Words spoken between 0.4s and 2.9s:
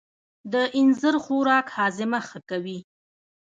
د اینځر خوراک هاضمه ښه کوي.